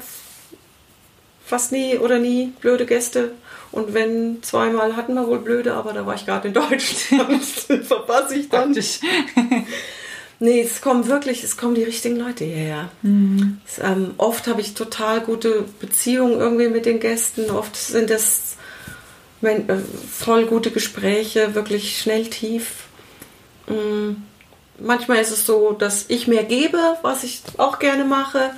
[1.45, 3.33] fast nie oder nie blöde Gäste.
[3.71, 7.45] Und wenn zweimal hatten wir wohl blöde, aber da war ich gerade in Deutschland.
[7.85, 8.75] Verpasse ich dann.
[10.41, 12.91] nee, es kommen wirklich, es kommen die richtigen Leute hierher.
[13.03, 13.59] Mhm.
[13.67, 17.51] Es, ähm, oft habe ich total gute Beziehungen irgendwie mit den Gästen.
[17.51, 18.57] Oft sind es
[19.41, 19.77] mein, äh,
[20.11, 22.87] voll gute Gespräche, wirklich schnell tief.
[23.69, 24.25] Mhm.
[24.79, 28.51] Manchmal ist es so, dass ich mehr gebe, was ich auch gerne mache.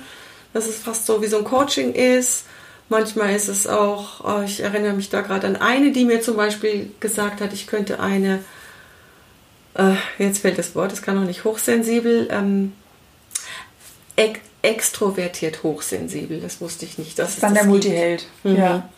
[0.53, 2.45] Dass es fast so wie so ein Coaching ist.
[2.87, 6.37] Manchmal ist es auch, oh, ich erinnere mich da gerade an eine, die mir zum
[6.37, 8.39] Beispiel gesagt hat, ich könnte eine,
[9.75, 12.73] äh, jetzt fällt das Wort, das kann auch nicht hochsensibel, ähm,
[14.15, 17.19] ex extrovertiert hochsensibel, das wusste ich nicht.
[17.19, 18.27] Das, ist dann der Multiheld.
[18.43, 18.55] Mhm.
[18.55, 18.89] Ja.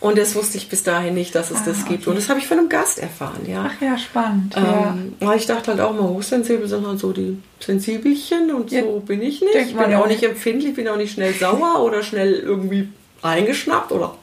[0.00, 2.02] Und das wusste ich bis dahin nicht, dass es ah, das gibt.
[2.02, 2.10] Okay.
[2.10, 3.68] Und das habe ich von einem Gast erfahren, ja.
[3.68, 4.54] Ach ja, spannend.
[4.56, 5.34] Ähm, ja.
[5.34, 8.82] Ich dachte halt auch mal, hochsensibel sind halt so die Sensibelchen und ja.
[8.82, 9.56] so bin ich nicht.
[9.56, 12.88] Ich bin auch nicht empfindlich, bin auch nicht schnell sauer oder schnell irgendwie
[13.22, 14.14] eingeschnappt oder.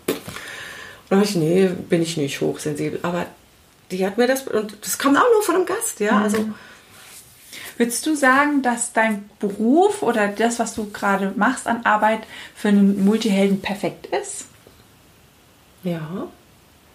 [1.09, 2.99] Und ich, nee, bin ich nicht hochsensibel.
[3.01, 3.25] Aber
[3.91, 6.21] die hat mir das, und das kommt auch nur von einem Gast, ja.
[6.21, 6.41] Also.
[6.41, 6.55] Mhm.
[7.77, 12.21] Würdest du sagen, dass dein Beruf oder das, was du gerade machst an Arbeit,
[12.55, 14.45] für einen Multihelden perfekt ist?
[15.83, 16.27] Ja.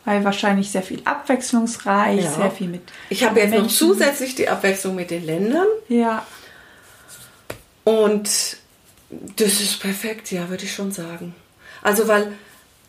[0.06, 2.30] Weil wahrscheinlich sehr viel abwechslungsreich, ja.
[2.32, 2.82] sehr viel mit.
[3.10, 3.66] Ich habe jetzt Menschen.
[3.66, 5.66] noch zusätzlich die Abwechslung mit den Ländern.
[5.88, 6.26] Ja.
[7.84, 8.56] Und
[9.36, 11.34] das ist perfekt, ja, würde ich schon sagen.
[11.82, 12.32] Also, weil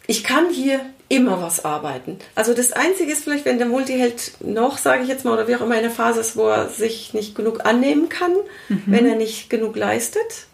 [0.08, 0.80] ich kann hier
[1.12, 2.18] immer was arbeiten.
[2.36, 5.56] Also das Einzige ist vielleicht, wenn der Multiheld noch, sage ich jetzt mal, oder wie
[5.58, 8.32] auch immer in der Phase ist, wo er sich nicht genug annehmen kann,
[8.70, 8.84] mhm.
[8.86, 10.48] wenn er nicht genug leistet.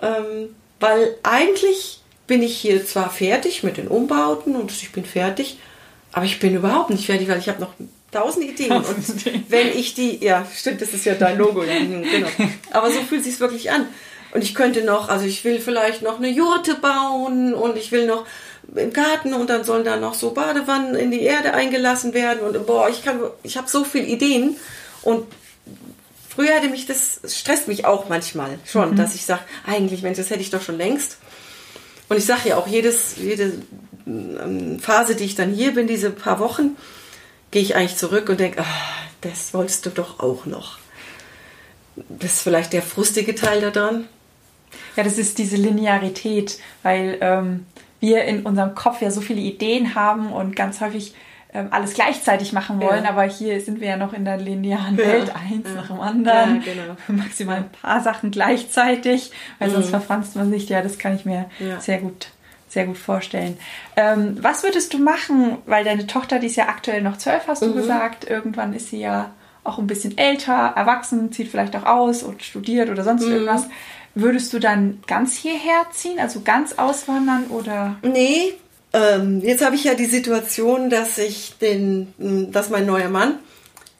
[0.00, 5.58] Ähm, weil eigentlich bin ich hier zwar fertig mit den Umbauten und ich bin fertig,
[6.12, 7.74] aber ich bin überhaupt nicht fertig, weil ich habe noch
[8.10, 8.72] tausend Ideen.
[8.72, 12.28] Und wenn ich die, ja, stimmt, das ist ja dein Logo, genau.
[12.70, 13.86] Aber so fühlt es sich wirklich an.
[14.32, 18.06] Und ich könnte noch, also ich will vielleicht noch eine Jurte bauen und ich will
[18.06, 18.26] noch
[18.74, 22.66] im Garten und dann sollen da noch so Badewannen in die Erde eingelassen werden und
[22.66, 24.56] boah, ich kann, ich habe so viele Ideen
[25.02, 25.24] und
[26.28, 28.96] früher hätte mich das stresst mich auch manchmal schon, mhm.
[28.96, 31.18] dass ich sage, eigentlich, Mensch, das hätte ich doch schon längst.
[32.08, 33.54] Und ich sage ja auch jedes, jede
[34.06, 36.76] ähm, Phase, die ich dann hier bin, diese paar Wochen,
[37.50, 38.64] gehe ich eigentlich zurück und denke, ah,
[39.20, 40.78] das wolltest du doch auch noch.
[42.08, 44.08] Das ist vielleicht der frustige Teil daran.
[44.96, 47.66] Ja, das ist diese Linearität, weil ähm,
[48.00, 51.14] wir in unserem Kopf ja so viele Ideen haben und ganz häufig
[51.52, 53.10] ähm, alles gleichzeitig machen wollen, ja.
[53.10, 55.06] aber hier sind wir ja noch in der linearen ja.
[55.06, 55.74] Welt, eins ja.
[55.74, 56.96] nach dem anderen, genau.
[57.08, 59.74] maximal ein paar Sachen gleichzeitig, weil mhm.
[59.74, 60.68] sonst verfranst man sich.
[60.68, 61.46] Ja, das kann ich mir
[61.80, 62.28] sehr gut
[62.68, 63.58] sehr gut vorstellen.
[63.96, 67.62] Ähm, was würdest du machen, weil deine Tochter, die ist ja aktuell noch zwölf, hast
[67.62, 67.76] du mhm.
[67.76, 69.30] gesagt, irgendwann ist sie ja
[69.64, 73.32] auch ein bisschen älter, erwachsen, zieht vielleicht auch aus und studiert oder sonst mhm.
[73.32, 73.66] irgendwas.
[74.20, 77.98] Würdest du dann ganz hierher ziehen, also ganz auswandern oder?
[78.02, 78.54] Nee,
[78.92, 82.12] ähm, jetzt habe ich ja die Situation, dass ich den,
[82.50, 83.38] dass mein neuer Mann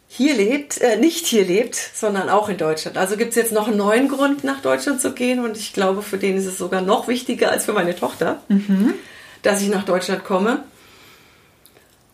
[0.08, 2.96] hier lebt, äh, nicht hier lebt, sondern auch in Deutschland.
[2.96, 6.02] Also gibt es jetzt noch einen neuen Grund, nach Deutschland zu gehen und ich glaube,
[6.02, 8.94] für den ist es sogar noch wichtiger als für meine Tochter, mhm.
[9.42, 10.64] dass ich nach Deutschland komme.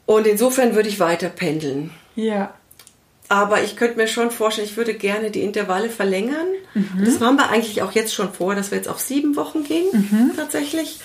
[0.05, 1.90] Und insofern würde ich weiter pendeln.
[2.17, 2.53] Ja.
[3.29, 6.47] Aber ich könnte mir schon vorstellen, ich würde gerne die Intervalle verlängern.
[6.75, 7.05] Mhm.
[7.05, 9.87] Das machen wir eigentlich auch jetzt schon vor, dass wir jetzt auf sieben Wochen gehen,
[9.93, 10.37] mhm.
[10.37, 11.01] tatsächlich.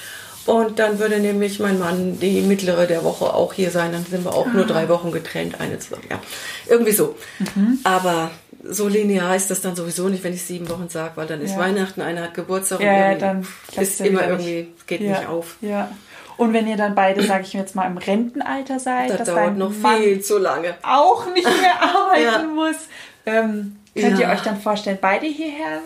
[0.46, 3.92] Und dann würde nämlich mein Mann die mittlere der Woche auch hier sein.
[3.92, 4.52] Dann sind wir auch ah.
[4.54, 6.06] nur drei Wochen getrennt, eine zusammen.
[6.10, 6.20] Ja,
[6.68, 7.16] irgendwie so.
[7.40, 7.80] Mhm.
[7.84, 8.32] Aber
[8.64, 11.52] so linear ist das dann sowieso nicht, wenn ich sieben Wochen sage, weil dann ist
[11.52, 11.60] ja.
[11.60, 13.48] Weihnachten, einer hat Geburtstag ja, und dann
[13.80, 15.20] ist immer irgendwie, geht ja.
[15.20, 15.56] nicht auf.
[15.62, 15.92] Ja.
[16.40, 19.58] Und wenn ihr dann beide, sage ich jetzt mal, im Rentenalter seid, das dass dauert
[19.58, 20.74] noch Mann viel zu lange.
[20.84, 22.44] Auch nicht mehr arbeiten ja.
[22.44, 22.78] muss,
[23.26, 24.30] ähm, könnt ja.
[24.30, 25.82] ihr euch dann vorstellen, beide hierher,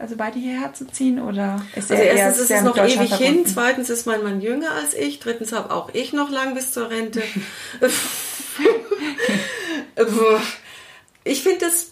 [0.00, 3.22] also beide hierher zu ziehen oder ist also erstens ist es noch ewig verbunden?
[3.22, 6.72] hin, zweitens ist mein Mann jünger als ich, drittens habe auch ich noch lang bis
[6.72, 7.22] zur Rente.
[11.22, 11.91] ich finde das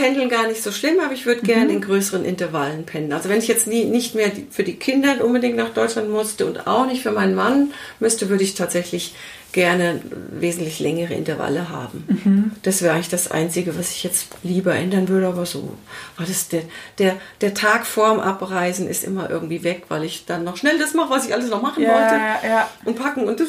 [0.00, 1.70] Pendeln gar nicht so schlimm, aber ich würde gerne mhm.
[1.76, 3.12] in größeren Intervallen pendeln.
[3.12, 6.66] Also wenn ich jetzt nie, nicht mehr für die Kinder unbedingt nach Deutschland musste und
[6.66, 9.14] auch nicht für meinen Mann müsste, würde ich tatsächlich
[9.52, 12.04] gerne wesentlich längere Intervalle haben.
[12.06, 12.52] Mhm.
[12.62, 15.76] Das wäre eigentlich das Einzige, was ich jetzt lieber ändern würde, aber so
[16.16, 16.62] war das der,
[16.98, 20.94] der, der Tag vorm Abreisen ist immer irgendwie weg, weil ich dann noch schnell das
[20.94, 22.14] mache, was ich alles noch machen ja, wollte.
[22.14, 22.70] Ja, ja.
[22.84, 23.48] Und packen und das,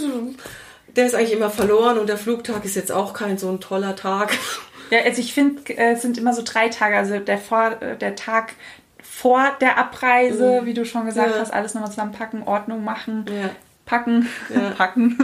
[0.95, 3.95] der ist eigentlich immer verloren und der Flugtag ist jetzt auch kein so ein toller
[3.95, 4.37] Tag.
[4.91, 6.97] Ja, also ich finde, äh, es sind immer so drei Tage.
[6.97, 8.53] Also der, vor, äh, der Tag
[9.01, 10.65] vor der Abreise, mhm.
[10.65, 11.39] wie du schon gesagt ja.
[11.39, 13.49] hast, alles nochmal zusammenpacken, Ordnung machen, ja.
[13.85, 14.69] packen, ja.
[14.77, 15.17] packen.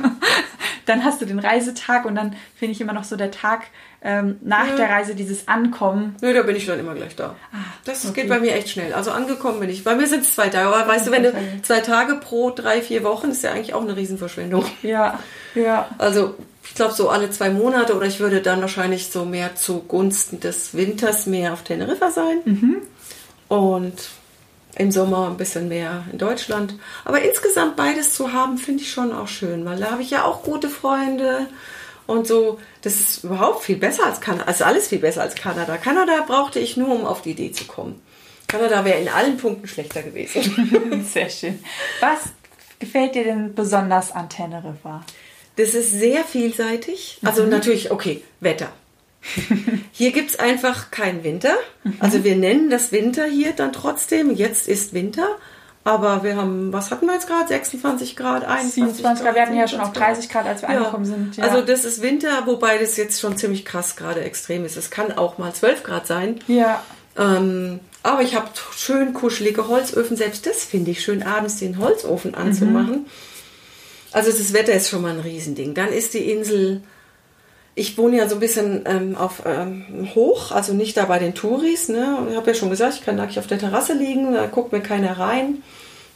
[0.85, 3.63] dann hast du den Reisetag und dann finde ich immer noch so der Tag
[4.01, 6.15] ähm, nach der Reise, dieses Ankommen.
[6.21, 7.35] Nö, da bin ich dann immer gleich da.
[7.51, 8.21] Ah, das okay.
[8.21, 8.93] geht bei mir echt schnell.
[8.93, 9.83] Also angekommen bin ich.
[9.83, 10.67] Bei mir sind es zwei Tage.
[10.67, 13.81] Aber weißt du, wenn du zwei Tage pro drei, vier Wochen, ist ja eigentlich auch
[13.81, 14.63] eine Riesenverschwendung.
[14.83, 15.19] Ja,
[15.55, 15.89] ja.
[15.97, 16.35] Also
[16.69, 20.73] ich glaube so alle zwei Monate oder ich würde dann wahrscheinlich so mehr zugunsten des
[20.73, 22.77] Winters mehr auf Teneriffa sein mhm.
[23.47, 24.09] und
[24.77, 26.75] im Sommer ein bisschen mehr in Deutschland.
[27.03, 30.23] Aber insgesamt beides zu haben, finde ich schon auch schön, weil da habe ich ja
[30.23, 31.47] auch gute Freunde
[32.05, 32.59] und so.
[32.83, 34.45] Das ist überhaupt viel besser als Kanada.
[34.45, 35.77] Also alles viel besser als Kanada.
[35.77, 38.01] Kanada brauchte ich nur, um auf die Idee zu kommen.
[38.47, 41.05] Kanada wäre in allen Punkten schlechter gewesen.
[41.11, 41.59] Sehr schön.
[41.99, 42.19] Was
[42.79, 45.03] gefällt dir denn besonders an Teneriffa?
[45.57, 47.19] Das ist sehr vielseitig.
[47.23, 47.49] Also mhm.
[47.49, 48.69] natürlich, okay, Wetter.
[49.91, 51.55] Hier gibt es einfach keinen Winter.
[51.83, 51.97] Mhm.
[51.99, 54.33] Also wir nennen das Winter hier dann trotzdem.
[54.33, 55.27] Jetzt ist Winter.
[55.83, 57.47] Aber wir haben, was hatten wir jetzt gerade?
[57.47, 59.35] 26 Grad, 21 27 Grad.
[59.35, 60.77] Wir hatten ja schon auf 30 Grad, als wir ja.
[60.79, 61.37] angekommen sind.
[61.37, 61.45] Ja.
[61.45, 64.75] Also das ist Winter, wobei das jetzt schon ziemlich krass gerade extrem ist.
[64.75, 66.41] Es kann auch mal 12 Grad sein.
[66.47, 66.83] Ja.
[67.17, 70.17] Ähm, aber ich habe schön kuschelige Holzöfen.
[70.17, 72.91] Selbst das finde ich schön, abends den Holzofen anzumachen.
[72.91, 73.05] Mhm.
[74.11, 75.73] Also das Wetter ist schon mal ein Riesending.
[75.73, 76.81] Dann ist die Insel,
[77.75, 81.35] ich wohne ja so ein bisschen ähm, auf ähm, hoch, also nicht da bei den
[81.35, 81.89] Touris.
[81.89, 82.27] Ne?
[82.29, 84.81] Ich habe ja schon gesagt, ich kann nackig auf der Terrasse liegen, da guckt mir
[84.81, 85.61] keiner rein.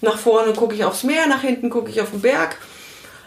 [0.01, 2.57] Nach vorne gucke ich aufs Meer, nach hinten gucke ich auf den Berg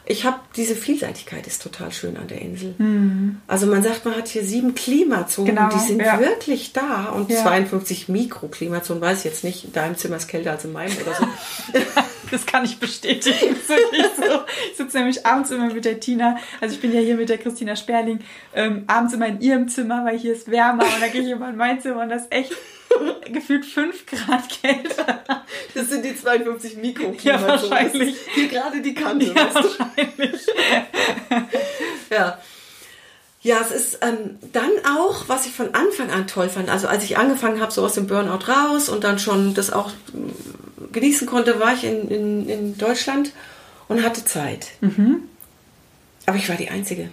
[0.06, 2.74] ich habe diese Vielseitigkeit ist total schön an der Insel.
[2.76, 3.40] Mhm.
[3.46, 6.20] Also man sagt, man hat hier sieben Klimazonen, genau, die sind ja.
[6.20, 7.42] wirklich da und ja.
[7.42, 9.64] 52 Mikroklimazonen, weiß ich jetzt nicht.
[9.64, 11.26] In deinem Zimmer ist kälter als in meinem oder so.
[12.30, 13.56] das kann ich bestätigen.
[13.66, 13.74] so.
[14.70, 17.38] Ich sitze nämlich abends immer mit der Tina, also ich bin ja hier mit der
[17.38, 18.20] Christina Sperling,
[18.54, 21.48] ähm, abends immer in ihrem Zimmer, weil hier ist wärmer und dann gehe ich immer
[21.48, 22.52] in mein Zimmer und das ist echt
[23.32, 25.24] gefühlt 5 Grad kälter.
[25.74, 27.24] Das sind die 52 Mikroklimazonen.
[27.24, 28.16] Ja, wahrscheinlich.
[28.34, 29.26] Hier gerade die Kante.
[29.26, 30.46] Ja, wahrscheinlich.
[32.10, 32.38] ja.
[33.42, 36.70] Ja, es ist ähm, dann auch, was ich von Anfang an toll fand.
[36.70, 39.90] Also als ich angefangen habe, so aus dem Burnout raus und dann schon das auch
[39.90, 43.32] mm, genießen konnte, war ich in, in, in Deutschland
[43.86, 44.68] und hatte Zeit.
[44.80, 45.28] Mhm.
[46.24, 47.10] Aber ich war die Einzige.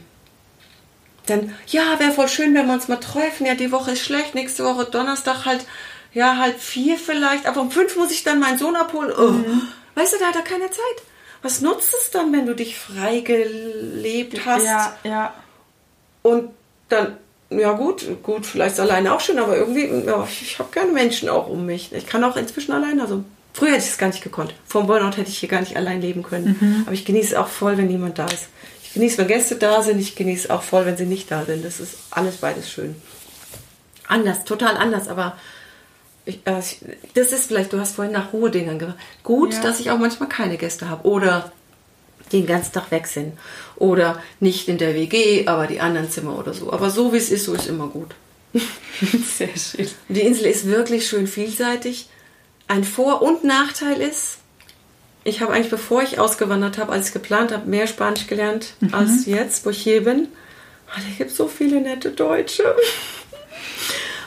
[1.31, 3.45] Dann, ja, wäre voll schön, wenn wir uns mal treffen.
[3.45, 5.65] Ja, die Woche ist schlecht, nächste Woche Donnerstag halt,
[6.13, 7.45] ja, halb vier vielleicht.
[7.45, 9.11] Aber um fünf muss ich dann meinen Sohn abholen.
[9.17, 9.31] Oh.
[9.31, 9.61] Mhm.
[9.95, 11.05] Weißt du, da hat er keine Zeit.
[11.41, 14.65] Was nutzt es dann, wenn du dich frei gelebt hast?
[14.65, 15.33] Ja, ja.
[16.21, 16.51] Und
[16.89, 17.17] dann,
[17.49, 21.47] ja gut, gut, vielleicht alleine auch schon, aber irgendwie, ja, ich habe gerne Menschen auch
[21.47, 21.91] um mich.
[21.93, 24.53] Ich kann auch inzwischen alleine, also früher hätte ich es gar nicht gekonnt.
[24.67, 26.57] Vom Burnout hätte ich hier gar nicht allein leben können.
[26.59, 26.83] Mhm.
[26.85, 28.49] Aber ich genieße es auch voll, wenn niemand da ist.
[28.91, 31.63] Ich genieße, wenn Gäste da sind, ich genieße auch voll, wenn sie nicht da sind.
[31.63, 32.93] Das ist alles beides schön.
[34.05, 35.37] Anders, total anders, aber
[36.25, 36.61] ich, äh,
[37.13, 38.99] das ist vielleicht, du hast vorhin nach Ruhedingern gesagt.
[39.23, 39.61] Gut, ja.
[39.61, 41.53] dass ich auch manchmal keine Gäste habe oder
[42.33, 43.39] den ganzen Tag weg sind
[43.77, 46.73] oder nicht in der WG, aber die anderen Zimmer oder so.
[46.73, 48.13] Aber so wie es ist, so ist immer gut.
[49.37, 49.89] Sehr schön.
[50.09, 52.09] Die Insel ist wirklich schön vielseitig.
[52.67, 54.39] Ein Vor- und Nachteil ist,
[55.23, 58.93] ich habe eigentlich, bevor ich ausgewandert habe, als ich geplant habe, mehr Spanisch gelernt mhm.
[58.93, 60.27] als jetzt, wo ich hier bin.
[60.93, 62.75] weil hier gibt so viele nette Deutsche.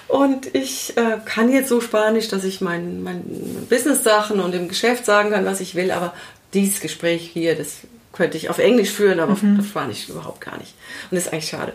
[0.07, 3.23] Und ich äh, kann jetzt so Spanisch, dass ich meinen mein
[3.69, 6.15] Business-Sachen und im Geschäft sagen kann, was ich will, aber
[6.53, 7.79] dieses Gespräch hier, das
[8.13, 9.59] könnte ich auf Englisch führen, aber mhm.
[9.59, 10.75] auf Spanisch überhaupt gar nicht.
[11.11, 11.73] Und das ist eigentlich schade.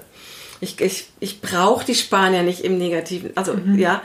[0.62, 3.32] Ich, ich, ich brauche die Spanier nicht im Negativen.
[3.36, 3.78] Also mhm.
[3.78, 4.02] ja,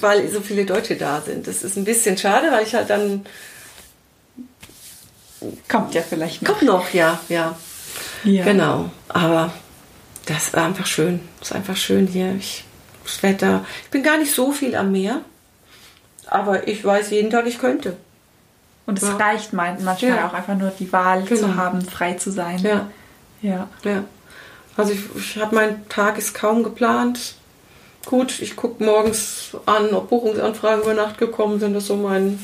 [0.00, 1.46] weil so viele Deutsche da sind.
[1.46, 3.24] Das ist ein bisschen schade, weil ich halt dann.
[5.68, 6.50] Kommt ja vielleicht noch.
[6.50, 7.56] Kommt noch, ja, ja.
[8.24, 8.44] ja.
[8.44, 8.90] Genau.
[9.08, 9.52] Aber
[10.26, 11.20] das ist einfach schön.
[11.40, 12.34] Das ist einfach schön hier.
[12.38, 12.64] Ich,
[13.04, 13.64] das Wetter.
[13.84, 15.20] Ich bin gar nicht so viel am Meer.
[16.26, 17.96] Aber ich weiß jeden Tag, ich könnte.
[18.86, 19.16] Und es ja.
[19.16, 20.28] reicht manchmal ja.
[20.28, 21.40] auch einfach nur die Wahl genau.
[21.40, 22.58] zu haben, frei zu sein.
[22.58, 22.90] Ja.
[23.42, 23.68] Ja.
[23.84, 24.04] ja.
[24.76, 27.34] Also ich, ich habe meinen Tag ist kaum geplant.
[28.06, 31.74] Gut, ich gucke morgens an, ob Buchungsanfragen über Nacht gekommen sind.
[31.74, 32.38] Das ist so mein.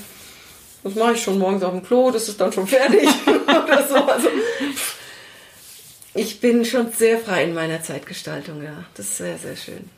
[0.84, 3.08] Das mache ich schon morgens auf dem Klo, das ist dann schon fertig.
[3.26, 3.96] oder so.
[3.96, 4.28] Also,
[6.14, 8.84] ich bin schon sehr frei in meiner Zeitgestaltung, ja.
[8.94, 9.90] Das ist sehr, sehr schön.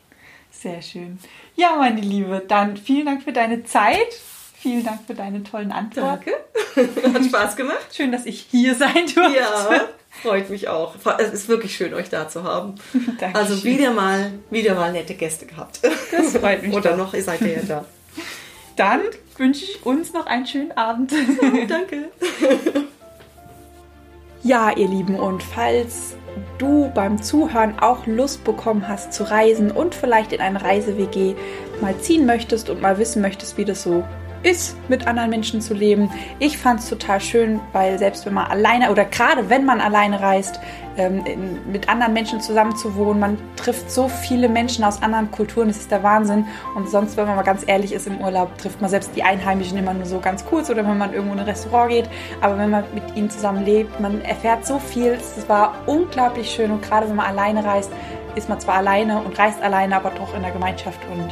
[0.51, 1.19] Sehr schön.
[1.55, 4.09] Ja, meine Liebe, dann vielen Dank für deine Zeit.
[4.59, 6.33] Vielen Dank für deine tollen Antworten.
[6.75, 7.13] Danke.
[7.15, 7.95] Hat Spaß gemacht.
[7.95, 9.39] Schön, dass ich hier sein durfte.
[9.39, 10.95] Ja, freut mich auch.
[11.19, 12.75] Es ist wirklich schön, euch da zu haben.
[13.19, 13.35] Dankeschön.
[13.35, 15.81] Also wieder mal, wieder mal nette Gäste gehabt.
[16.11, 16.73] Das freut mich.
[16.77, 16.99] Oder doch.
[16.99, 17.85] noch, ihr seid ja da.
[18.77, 19.01] Dann
[19.37, 21.13] wünsche ich uns noch einen schönen Abend.
[21.69, 22.11] Danke.
[24.43, 26.17] Ja, ihr Lieben, und falls
[26.59, 31.35] du beim Zuhören auch Lust bekommen hast zu reisen und vielleicht in eine Reise-WG
[31.81, 34.05] mal ziehen möchtest und mal wissen möchtest, wie das so
[34.43, 36.11] ist, mit anderen Menschen zu leben.
[36.39, 40.21] Ich fand es total schön, weil selbst wenn man alleine oder gerade wenn man alleine
[40.21, 40.61] reist,
[40.97, 45.31] ähm, in, mit anderen Menschen zusammen zu wohnen, man trifft so viele Menschen aus anderen
[45.31, 46.47] Kulturen, das ist der Wahnsinn.
[46.75, 49.79] Und sonst, wenn man mal ganz ehrlich ist im Urlaub, trifft man selbst die Einheimischen
[49.79, 52.09] immer nur so ganz kurz oder wenn man irgendwo in ein Restaurant geht.
[52.41, 55.13] Aber wenn man mit ihnen zusammen lebt, man erfährt so viel.
[55.13, 57.91] Es war unglaublich schön und gerade wenn man alleine reist,
[58.37, 61.29] ist man zwar alleine und reist alleine, aber doch in der Gemeinschaft und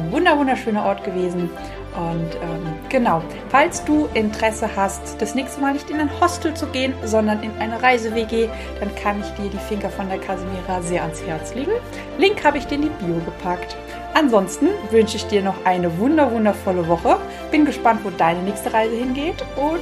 [0.00, 1.50] ein wunder wunderschöner Ort gewesen.
[1.96, 6.66] Und ähm, genau, falls du Interesse hast, das nächste Mal nicht in ein Hostel zu
[6.66, 11.02] gehen, sondern in eine Reise-WG, dann kann ich dir die Finger von der Casimira sehr
[11.02, 11.72] ans Herz legen.
[12.18, 13.76] Link habe ich dir in die Bio gepackt.
[14.14, 17.18] Ansonsten wünsche ich dir noch eine wunder wundervolle Woche.
[17.50, 19.80] Bin gespannt, wo deine nächste Reise hingeht und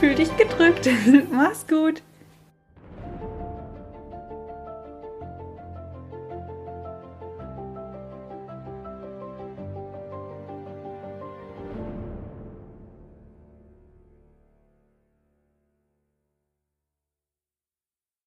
[0.00, 0.88] fühl dich gedrückt.
[1.30, 2.02] Mach's gut.